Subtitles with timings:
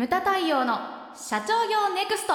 [0.00, 0.78] ムタ太陽の
[1.14, 2.32] 社長業ネクスト。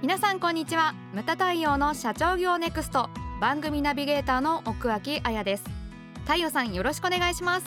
[0.00, 0.94] 皆さんこんにちは。
[1.12, 3.10] ムタ太陽の社長業ネクスト。
[3.42, 5.64] 番組ナビゲーターの奥脇彩です。
[6.24, 7.66] 太陽さんよろしくお願いします。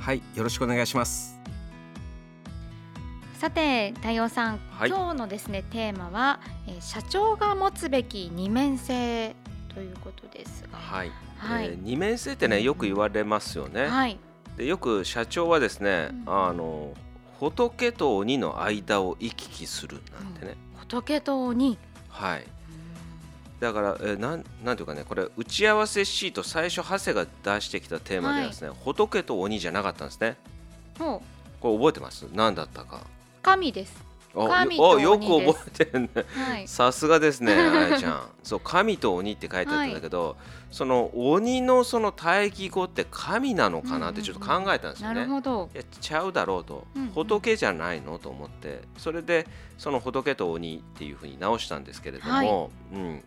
[0.00, 1.40] はい、よろしくお願いします。
[3.38, 4.90] さて太陽さん、はい。
[4.90, 9.34] 今日のですねテーマは、えー社長が持つべき二面性
[9.74, 10.76] ということですが。
[10.76, 11.12] はい。
[11.38, 11.68] はい。
[11.68, 13.86] えー二面性ってね、よく言われますよね。
[13.86, 14.18] はい
[14.56, 16.94] で、よく社長はですね、うんあの
[17.40, 20.56] 仏と鬼の間を行き来するなんてね。
[20.76, 21.76] 仏と鬼
[22.08, 22.46] はい。
[23.58, 27.26] だから、えーなんなんていうかね、これ打ち合わせシート最初長谷が
[27.56, 30.36] 出してきたテーマではですね、仏と鬼じゃなかったんですね。
[30.98, 31.22] も
[31.60, 32.26] これ覚えてます？
[32.32, 32.98] 何だったか。
[32.98, 33.00] う
[33.42, 36.08] 神ですあ神とよく覚えてるね。
[36.14, 36.68] はい。
[36.68, 38.28] さすがですね、 あやちゃん。
[38.42, 40.36] そう、神と鬼って書いてあったんだけど、
[40.70, 45.20] その鬼のその対義語って神なのかなってちょっと考えたんですよなね。
[45.20, 45.70] るほど。
[45.74, 47.08] いやちゃうだろうと、うんうん。
[47.10, 52.48] 仏じゃないのと思ってそれでその仏と鬼っていうふうに直したんですけれども、はい。
[52.94, 53.24] うん、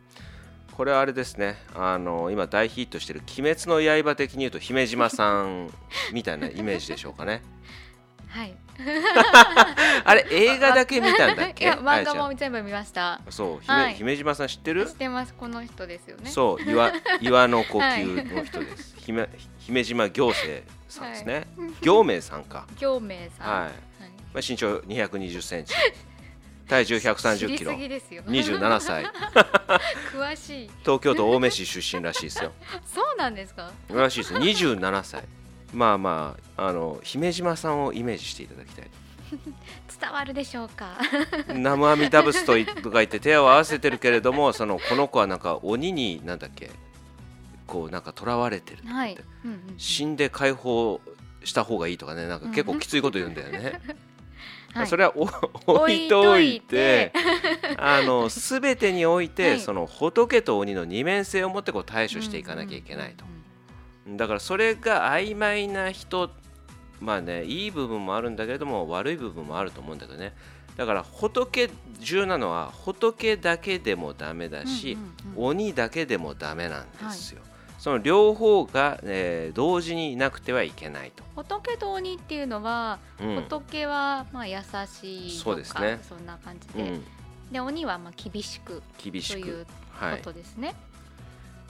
[0.75, 1.58] これはあれですね。
[1.75, 5.69] あの今大ヒットしてる「鬼滅の刃」的に言うと姫島さん
[6.12, 7.44] みたいなイメージでしょうかね
[8.36, 8.53] はい。
[10.03, 13.22] あれ映画だけ見たんだっいけや漫画も全部見ました。
[13.30, 13.95] そう姫,、はい。
[13.95, 14.86] 姫島さん知ってる？
[14.88, 16.30] 知ってますこの人ですよね。
[16.30, 16.91] そう岩
[17.22, 21.47] 岩の呼吸の人です、姫姫島行政さんですね、
[21.81, 22.67] 行明さんか。
[22.78, 23.61] 行明さん。
[23.63, 23.72] はい、
[24.33, 25.73] まあ、身長220センチ。
[26.67, 27.72] 体重130キロ。
[27.73, 28.23] 知りすぎですよ。
[28.23, 29.06] 27歳
[30.11, 30.72] 詳しい。
[30.81, 32.52] 東京都青梅市出身らしいですよ。
[32.86, 33.72] そうなんですか？
[33.89, 34.33] らしいです。
[34.33, 35.23] 27歳
[35.76, 38.90] まあまああの姫島さんをイメージしていただきたい。
[40.00, 40.98] 伝わるでしょうか？
[41.50, 46.70] 南無阿弥陀仏といとか言って手を合わせてるけれどもそのこの子はなんか鬼になんだっけ
[47.68, 51.02] こうなんか囚われてるはい、うんうん死んで解放
[51.44, 53.81] した方がいいとかねなんか結構きついこと言うんだよね、
[54.73, 54.88] はい。
[54.88, 55.28] それはお
[55.73, 57.12] 置いといて
[57.78, 59.59] あの全てにおいて、はい。
[59.59, 63.25] その仏と鬼の二面性を持ってこう対処していかなきゃいけないと。
[63.25, 63.44] うん、うん
[64.07, 66.29] だからそれが曖昧な人
[67.01, 70.33] まあねいい部分もあるんだけれども悪い部分もあると思うんだけどね。
[70.77, 75.57] だから仏重要なのは仏だけでもダメだし、うんうんうん。
[75.57, 77.41] 鬼だけでもダメなんですよ、
[77.79, 83.35] その両方が、えー同時にいなくてはいけないと、仏と鬼っていうのは、うん。
[83.35, 85.99] 仏はまあ優しいとかそうですね。
[86.07, 87.03] そんな感じで、うん、
[87.51, 90.17] で鬼はまあ厳しく厳しく、というはい。
[90.17, 90.75] こ、とですね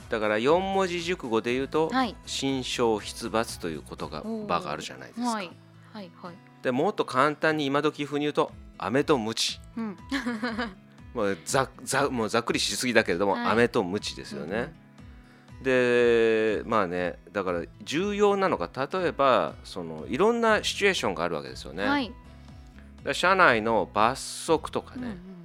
[0.10, 5.52] だから四文字熟語で言うとはい「心象筆罰」という言葉があるじゃないですか、はい。
[5.94, 6.36] はいはい。
[6.62, 9.60] でもっと簡単に今時風に言うと「飴と鞭。
[9.78, 9.98] うん」
[11.14, 13.46] もうざざもうざっくりしすぎだけれども「はい。
[13.52, 14.74] 飴と鞭」ですよね、
[15.62, 22.14] でまあねだから重要なのが例えばそのいろんなシチュエーションがあるわけですよね、はい、
[23.14, 25.45] 社内の罰則とかうんうんね、うん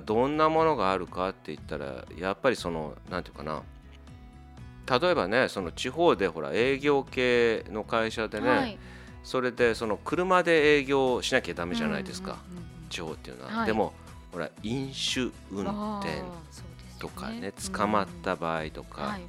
[0.00, 3.62] どんなものがあるかって言ったらやっぱりそのなんていうかな。
[5.00, 8.78] 例えばねその地方でほら営業系の会社でね、はい。
[9.22, 13.66] それでその車で営業しなきゃダメじゃないですか、うんうんうん地方っていうのは、はい。
[13.66, 13.92] でも
[14.32, 16.22] ほら飲酒運あ転
[17.00, 19.22] とかね捕まった場合とか、はい。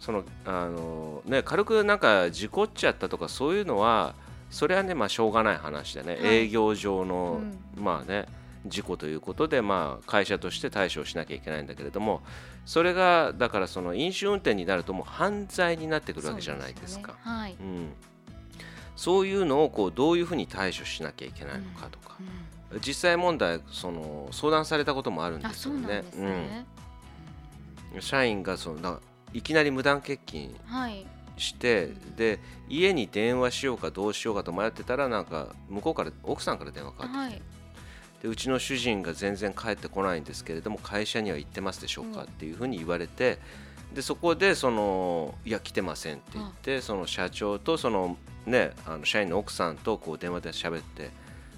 [0.00, 4.14] そのあのね軽くなんか事故っちゃったとかそういうのは
[4.50, 6.36] それはねまあしょうがない話でね、はい。
[6.36, 7.40] 営業上の、
[7.76, 8.26] うまあね
[8.66, 12.22] 事故ということでまあ会社として対処しなきゃいけないんだけれども
[12.64, 17.14] それがだからその飲酒運転になるともう犯罪になってくるわけじゃないですか。
[17.24, 17.56] そうはい。
[17.60, 17.92] うん、
[18.96, 22.26] そういうのをこうどういうふうに対処しなきゃいけないのかとか、うん
[22.82, 26.02] 実際問題その相談されたこともあるんあですよね。
[26.16, 26.66] うね、
[27.98, 28.02] ん。
[28.02, 28.98] 社員がそのな
[29.32, 31.06] いきなり無断欠勤はい。
[31.36, 37.16] してで家に電話しようかどうしようかと迷ってたらなんか向こうから奥さんから電話かかって。
[37.16, 37.42] はい
[38.24, 43.38] でうちの主人が全然帰ってこないんですけれども会社には行ってますでしょうかうんっていうふうに言われて
[43.92, 51.10] でそこでそのいや来てませんって言ってその社長とそのねあの社員の奥さんとこう電話で喋って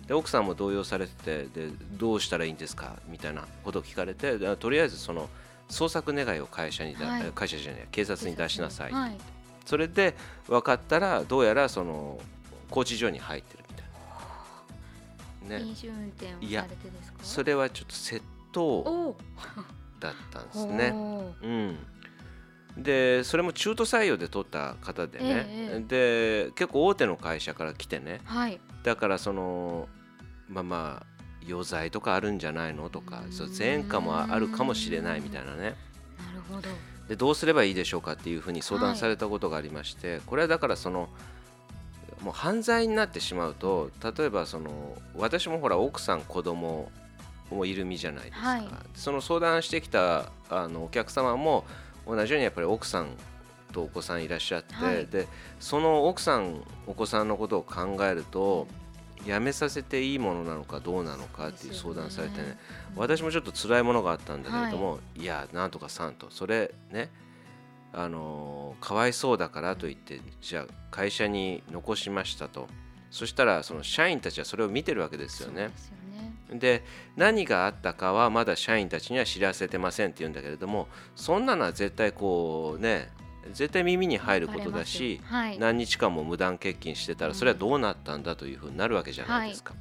[0.09, 5.29] で奥さんも動揺されててでどうしたらいいんですかみたいなことを聞かれてでとりあえずその
[5.69, 7.23] 捜索願いを会社にだ、はい。
[7.33, 9.17] 会社じゃない警察に出しなさいはい。
[9.65, 10.17] それで
[10.49, 12.19] 分かったらどうやらその
[12.71, 13.66] 拘置所に入ってる
[15.49, 17.19] ね、飲酒運転をいやされてですか？
[17.23, 18.23] それはちょっと窃
[18.53, 19.17] 盗
[20.01, 20.93] だったんですね。
[20.95, 21.49] おう。
[21.49, 21.77] ん、
[22.77, 28.21] でそれも中途採用で取った方でね、えで結構大手の会社から来てね。
[28.25, 28.61] はい。
[28.83, 29.89] だからその
[30.49, 31.07] まあまあ
[31.49, 35.75] 余罪とかあるんじゃないのとかそう前科もあるかもしれないみたいなね。
[36.19, 36.69] なるほど。
[37.09, 41.09] でどうすればいいでしょうかっていうふうに相談されたことがありまして、これはだからその
[42.23, 46.91] もう犯罪になってしまうと例えばその私もほら奥さん子供
[47.51, 48.69] もいる身じゃないですか、はい。
[48.95, 51.65] その相談してきたあのお客様も
[52.07, 53.09] 同じようにやっぱり奥さん
[53.73, 55.07] とお子さんいらっしゃって、はい。
[55.07, 55.29] で
[55.61, 58.67] その奥さんお子さんのことを考えると
[59.25, 62.59] やめさせていいものなのかどうなのかっていう相談されてね
[62.97, 67.11] 私もちょっと辛いものがあったんだけれども、い、やなんとかさんとそれね
[67.97, 72.69] あのーかわいそうだからと言ってじゃあ会社に残しましたと。
[73.11, 75.71] そしたらその社員たちはそれを見てるわけですよね。
[76.53, 76.85] で
[77.17, 83.09] 何があったかはまだ社員たちには知らせてませんって言うんだけれどもそんなのは絶対こうね
[83.53, 85.59] 絶対耳に入ることだし、はい。
[85.59, 89.75] 何日間も無断欠勤してたらそれはどうなったんだというふうになるわけじゃないですか。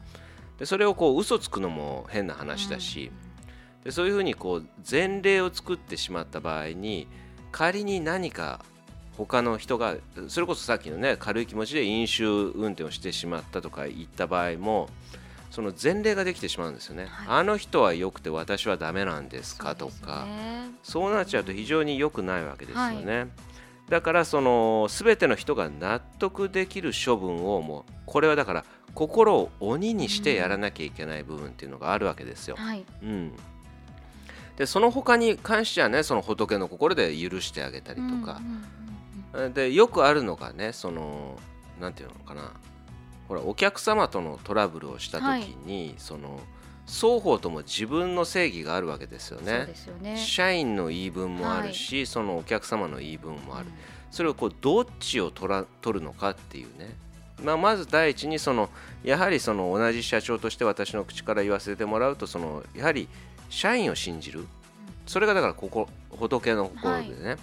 [0.57, 3.11] でそれをこう嘘つくのも変な話だし、
[3.83, 7.07] でそういうふうにこう前例を作ってしまった場合に
[7.55, 8.59] 仮に何か
[9.15, 9.95] 他の人が
[10.27, 14.89] それこそさっきのね軽い気持ちで飲酒運転をしてしまったとか言った場合も
[15.51, 17.27] その前例ができてしまうんですよね、はい。
[17.39, 20.71] あの人は良くて私はダメなんですかとかね。
[20.83, 23.27] そうなっちゃうと非常に良くないわけですよね。
[23.87, 32.57] だからその全ての人が納得できる処分をもうこれはだから心を鬼にしてやらなきゃいけない部分っていうのがあるわけですよ。
[32.57, 32.83] はい。
[33.01, 33.31] うん、
[34.57, 38.41] でその他に関してはねその仏の心で許してあげたりとか。
[39.33, 41.37] うん、うんでよくあるのがねその
[41.79, 42.53] なんていうのかな。
[43.27, 46.39] ほらお客様とのトラブルをした時に、その
[46.87, 49.65] 双方とも自分の正義があるわけですよね。
[49.65, 50.15] ですよね。
[50.15, 53.67] 社員の言い分もあるし、そのお客様の言い分もある、
[54.11, 56.95] それをこうどっちを取ら取るのかっていうね、
[57.43, 58.69] まあ、まず第一にその
[59.03, 63.09] やはりその同じ社長として私の口から言わせてもらうとそのやはり
[63.49, 64.45] 社員を信じる。
[65.05, 67.37] それがだからここ仏の心でね、うんうん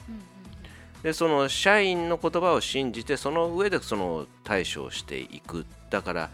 [1.02, 5.66] でその社員の言葉を信じてその上でその対処をしていく。
[5.90, 6.31] だから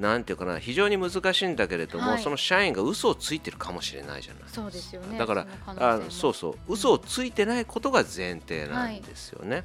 [0.00, 2.22] なんていうかな非常に難しいんだけれども、はい。
[2.22, 4.42] その社員が嘘をついてるかもしれないじゃない。
[4.48, 5.16] そうですよね。
[5.16, 6.72] だからそあそうそう。
[6.72, 9.62] 嘘をついてないことが前提なんですよね、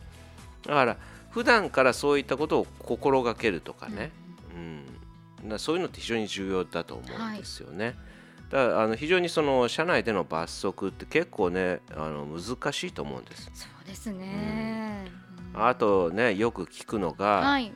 [0.64, 0.98] だから
[1.32, 4.12] 普段からそういったことを心がけるとかね、
[5.44, 7.96] うんだそういうのって非常に重要だと思うんですよね、
[8.50, 13.52] だからあの非常にその社内での罰則って結構ねあの難しいと思うんです。
[13.54, 15.06] そうですね、
[15.54, 15.66] うん。
[15.68, 17.72] あとねよく聞くのが、はい。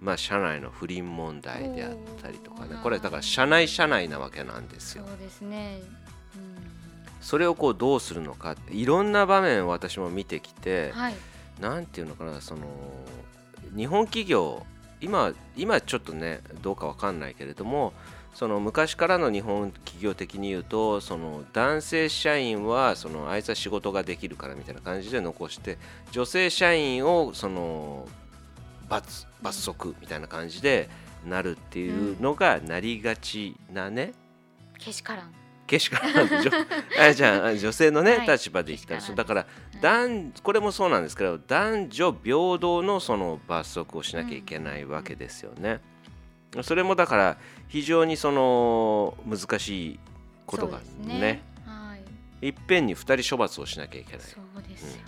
[0.00, 2.76] まあ、社内の不倫問題であったりとかね。
[2.82, 5.04] これだから社内社内なわけなんですよ。
[5.06, 5.80] そうですね、
[7.22, 11.14] それをこうどうするのかいろんな場面を私も見てきて、うん、はい。
[11.60, 12.66] なんていうのかなその
[13.76, 14.66] 日本企業
[15.00, 17.92] 今今ちょっとねどうかわかんないけれども
[18.34, 25.78] その昔からの日本企業的に言うとその男性社員はそのあいつは仕事ができるからみたいな感じで残して
[26.10, 28.06] 女性社員をその
[28.88, 30.88] 罰罰則みたいな感じで
[31.24, 34.12] なるっていうのがなりがちなね、
[34.78, 35.32] けしからん。
[35.66, 36.50] けしからんでしょ？
[37.02, 38.26] あじゃあ女性のね、はい。
[38.28, 39.46] 立場で言ったらだから
[39.80, 45.80] 男これもそうなんですけど男女平等のその罰則をしなきゃいけないわけですよね。
[46.62, 47.36] それもだから
[47.68, 49.98] 非常にその難しい
[50.46, 51.96] ことがねですは
[52.42, 52.46] い。
[52.48, 54.20] いっぺんに2人処罰をしなきゃいけない。
[54.20, 55.00] そうですよ、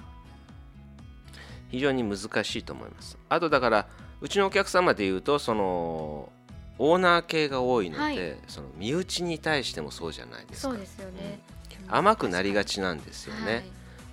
[1.69, 3.17] 非常に難しいと思います。
[3.29, 3.87] あとだから
[4.21, 6.33] うちのお客様で言うとその
[6.79, 8.37] オーナー系が多いので、はい。
[8.49, 10.71] その身内に対してもそうじゃないですか。
[10.71, 11.41] そうですよね、
[11.89, 13.55] 甘くなりがちなんですよね。
[13.55, 13.65] はい。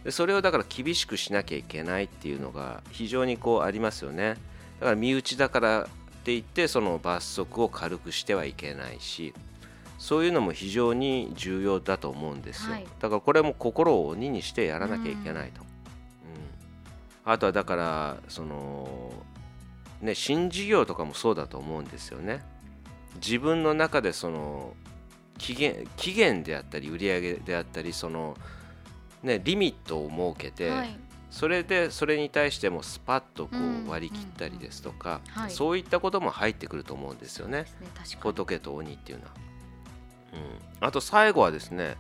[0.04, 4.36] でそれをだから厳しくしなきゃいけないっていうのが非常にこうありますよね。
[4.80, 5.88] だから身内だから
[6.24, 9.34] って言ってその罰則を軽くしてはいけないし
[10.00, 12.88] そういうのも非常に重要だと思うんですよ、はい。
[13.00, 17.32] だからこれも心を鬼にしてやらなきゃいけないと、うん。
[17.32, 19.12] あとはだからその
[20.02, 22.42] ね新事業とかもそうだと思うんですよね。
[23.16, 24.74] 自分の中でその
[25.38, 28.38] 期限期限であったり売上であったりその
[29.24, 31.00] ね、リミットを設けて、はい
[31.34, 35.52] それでそれに対してもスパッとこうんう割り切ったりですとか、はい。
[35.52, 37.64] そういったことも入ってくると思うんですよね。
[37.64, 37.66] ね
[38.20, 39.32] 仏と鬼っていうのは、
[40.34, 40.36] う
[40.84, 41.98] ん、あと最後はですね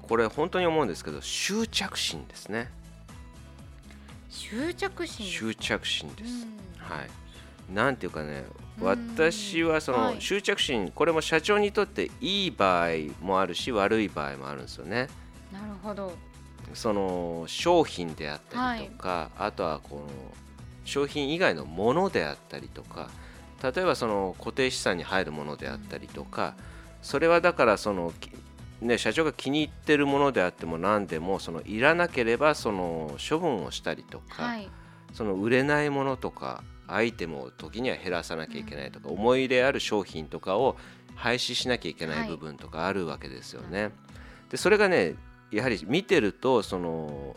[0.00, 2.70] これ本当に思うんですけど執着心ですね。
[4.30, 5.26] 執着心。
[5.26, 6.96] 執着心です、うん。
[6.96, 7.74] はい。
[7.74, 8.46] なんていうかね
[8.80, 8.86] うん。
[8.86, 10.16] 私はそのはい。
[10.18, 12.88] 執着心これも社長にとっていい場合
[13.20, 15.08] もあるし悪い場合もあるんですよね。
[15.52, 16.16] なるほど
[16.74, 20.02] その商品であったりとか、あとはこの
[20.84, 23.08] 商品以外のものであったりとか
[23.62, 26.54] 例えばその固定資産に入るものであったりとか
[27.02, 28.30] それはだからその、き
[28.80, 34.68] ね、社長が気に入ってるものであっても何でもそのいらなければその処分をしたりとか、はい。
[35.12, 40.76] その売れないものとかアイテムを時には減らさなきゃいけないとか、思い入れある商品とかを
[41.14, 42.28] 廃止しなきゃいけない。
[42.28, 43.92] 部分とかあるわけですよね。
[44.50, 45.14] でそれがね
[45.50, 47.36] やはり見てるとその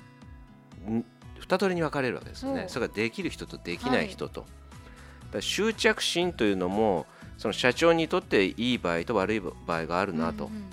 [1.40, 2.66] 二通りに分かれるわけですよね。
[2.68, 4.46] それができる人とできない人と。
[5.32, 7.06] だ執着心というのも
[7.38, 10.46] その社長にとっていい場合と悪い場合があるなと。
[10.46, 10.70] うんうんうん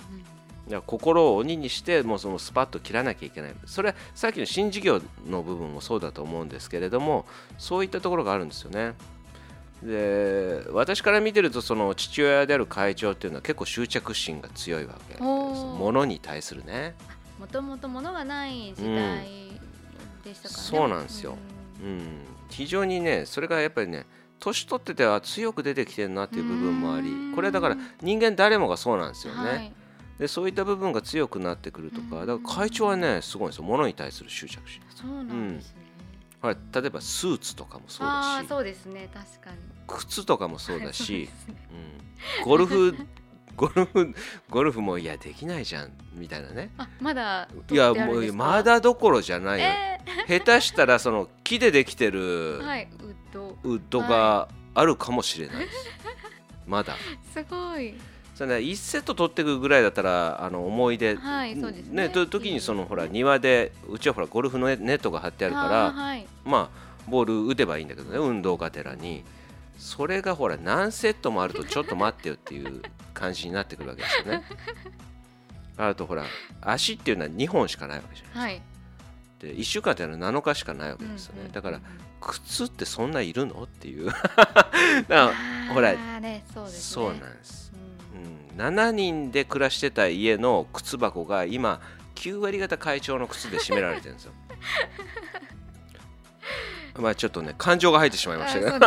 [0.85, 3.53] 心を鬼にしてもうそのスパッと切らなきゃいけない。
[3.65, 7.25] それはさっきの新事業の部分もそうだと思うんですけれども
[7.57, 8.93] そういったところがあるんですよね。
[9.81, 15.23] で私から見てるとその父親である会長っていうのは結構執着心が強いわけです。
[15.23, 16.95] 物に対するね
[17.39, 19.59] もともと物がない時代
[20.23, 21.37] でしたからね、そうなんですよ、
[21.83, 22.01] うん、うん、
[22.49, 24.05] 非常にねそれがやっぱりね
[24.39, 29.73] 年取ってては強く出てきてるなっていう部分もありこれはだから人間誰もがそうなんですよね、はい。
[30.19, 33.63] でそういった部分が強くなってくるとか、だから会長はねすごいんですよ。
[33.63, 34.81] 物に対する執着心。
[34.95, 35.81] そうなんですね、
[36.43, 38.47] うん、例えばスーツとかもそうだし。
[38.47, 39.09] そうですね。
[39.13, 39.57] 確かに。
[39.85, 41.55] 靴とかもそうだし、 ね、
[42.39, 42.95] うん、ゴルフ
[43.57, 44.15] ゴルフ
[44.51, 46.69] ゴルフもいやできないじゃんみたいなね。
[46.77, 52.87] あまだいやもうまだどころじゃないよ、えー、下手したらその木でできてるウッ
[53.33, 56.15] ド,、ウッドがあるかもしれないです、はい、
[56.67, 56.95] まだ。
[57.33, 57.95] すごい。
[58.35, 61.71] それ、ね、1セット取っていくぐらいだったらあの思い出、はいね。
[61.89, 69.23] ねと時にそのほら庭でうちはほらゴルフのネットが張ってあるから、はい、まあボール打てばいいんだけどね運動がてらに。
[69.77, 72.81] それがほら何セットもあるとちょっと待ってよっていう
[73.17, 74.43] 感じになってくるわけですよね。
[75.77, 76.25] あとほら
[76.61, 78.65] 足っていうのは2本しかないわけじゃないです
[79.41, 79.49] か。
[79.49, 79.53] はい。
[79.55, 81.79] で1週間っていうのは7日しかないわけですよね、うんうん、だから
[82.19, 83.63] 靴ってそんないるの？
[83.63, 84.05] っていう。
[84.09, 84.23] だか
[85.07, 85.31] ら
[85.73, 87.67] ほら、ねそうね、そうなんです。
[88.57, 91.79] 7人で暮らしてた家の靴箱が今
[92.15, 94.33] 9割方会長の靴で占められてるんですよ。
[96.97, 98.79] まあちょっとね感情が入ってしまいましたけど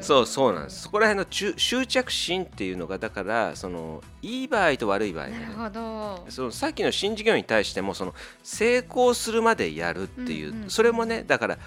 [0.00, 0.82] そうそうなんです。
[0.82, 6.24] そこら辺の執着心っていうのがだからそのいい場合と悪い場合なるほど。
[6.28, 11.58] そのさっきの新事業に対してもその成功するまでやるっていう、うんうん、それもねだから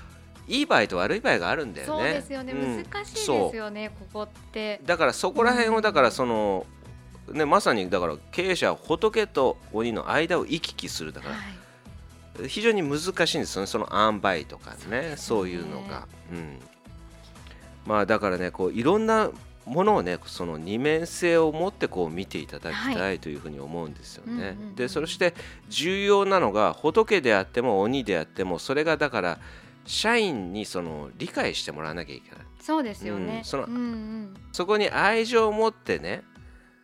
[0.47, 2.03] いい場合と悪い場合があるんだよね。
[2.03, 4.81] そうですよね、うん、難しいですよねここって。
[4.85, 6.65] だからそこら辺をだからその、
[7.31, 11.41] ね、まさにだから経営者は仏と鬼の間を行き来するだから、は
[12.45, 13.67] い、非常に難しいんですよね。
[13.67, 16.07] その塩梅とかね、ね、そういうのが。
[16.31, 16.59] うん、
[17.85, 19.29] まあだからねこういろんな
[19.65, 24.43] ものをねその二面性を持ってこう見ていただきたいというふうに思うんですよね。
[24.43, 25.33] はいうんうん、でそして
[25.69, 29.39] 重要なのが仏であっても鬼であってもそれがだから
[29.85, 32.39] 社員にその理解してもらわなきゃいけない。
[32.59, 36.23] そうですよね、うん、その、うんうん、そこに愛情を持ってね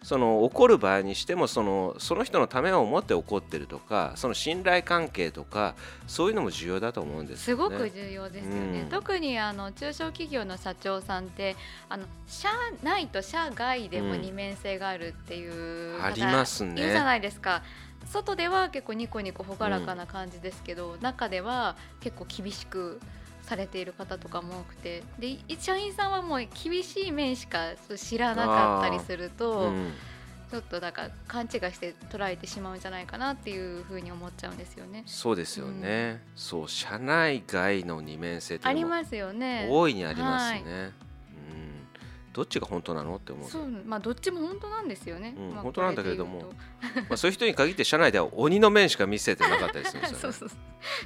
[0.02, 5.76] その怒る場合にしてもそのその人のためを思って怒ってるとかその信頼関係とか
[6.08, 11.58] そういうのも重要だと思うんです、ね、すごく重要ですよね、うん、特にあの中小企業の社長さんって
[11.90, 12.48] あの社
[12.82, 16.82] 内と社外でも二面性があるっていう、うん、ありますね。
[16.82, 17.62] いるじゃないですか。
[18.06, 23.00] 外では結構ニコニコ朗らかな感じですけど、うん、中では結構厳しく
[23.50, 29.92] されている方とかも多くてで社員さんはもう厳しい面しか知らなかったりすると、うん、
[30.52, 35.04] ちょっとだから勘違いして捉えてしまうんじゃないかなっていうふうに思っちゃうんですよね。
[35.08, 36.22] そうですよね。
[36.24, 39.68] うん、そう社内外の二面性ありますよね。
[39.70, 40.82] 大いにありますね。
[40.82, 41.09] はい
[42.34, 46.54] どっちが本当なのって思うそうまあどっちも本当なんですよね、うんまあ、本当なんだけれども。
[47.10, 50.22] まあそういう人に限って社内では鬼の面しか見せてなかったりするんですよね。
[50.22, 50.50] そうそう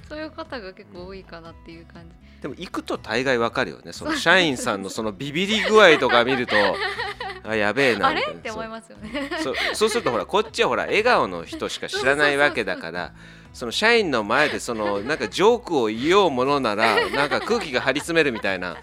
[0.10, 0.20] そう。
[0.20, 3.94] いう方が結構多いかなっていう感じ、うん、でも行くと大概わかるよね。
[3.94, 6.56] その社員さんのそのビビり具合とか見ると
[7.44, 8.22] あやべえなあれ？
[8.22, 9.32] って思いますよね。
[9.42, 13.14] そうそうするとほらこっちはほら笑顔の人しか知らないわけだから
[13.54, 18.78] その社員の前でそのなんかジョークを言おうものならなんか空気が張り詰めるみたいな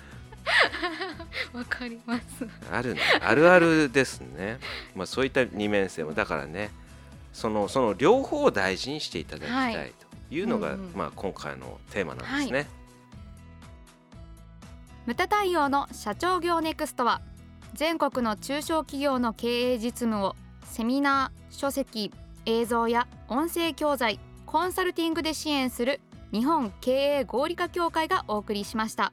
[1.52, 2.47] わかります。
[2.70, 4.59] あるねあるあるですね。
[4.94, 6.12] まあそういった二面性も。
[6.12, 6.70] だからね
[7.32, 9.92] そのその両方を大事にしていただきたい
[10.28, 12.66] というのが、はいうんうん、まあ今回のテーマなんですね、はい、
[15.06, 17.20] 無駄対応の社長業ネクストは
[17.75, 22.12] 全国の中小企業の経営実務をセミナー書籍
[22.47, 26.00] 映像や音声教材コンサルティングで支援する
[26.32, 29.12] 日本経営合理化協会がお送りしました。